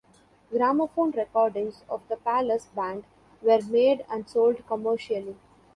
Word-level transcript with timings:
Gramophone 0.51 1.11
recordings 1.11 1.83
of 1.87 2.01
the 2.09 2.15
palace 2.17 2.65
band 2.75 3.03
were 3.43 3.61
made 3.69 4.03
and 4.09 4.27
sold 4.27 4.65
commercially. 4.65 5.35